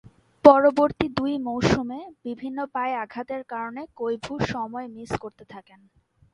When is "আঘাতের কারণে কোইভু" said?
2.95-4.33